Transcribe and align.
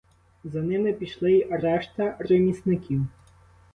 За 0.43 0.61
ними 0.61 0.93
пішли 0.93 1.31
й 1.31 1.43
решта 1.51 2.15
ремісників. 2.19 3.05